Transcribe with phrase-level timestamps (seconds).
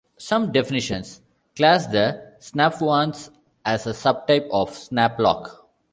[0.17, 1.21] Some definitions
[1.55, 3.29] class the snaphaunce
[3.63, 5.55] as a sub-type of snaplock.